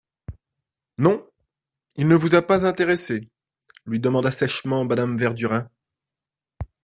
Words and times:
Non? 0.97 1.23
il 1.97 2.07
ne 2.07 2.15
vous 2.15 2.33
a 2.33 2.41
pas 2.41 2.65
intéressé? 2.65 3.23
lui 3.85 3.99
demanda 3.99 4.31
sèchement 4.31 4.83
Madame 4.83 5.15
Verdurin. 5.15 5.69